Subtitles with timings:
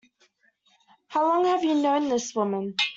[1.09, 2.73] How long have you known this woman?